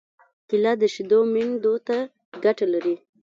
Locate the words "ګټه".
2.43-2.65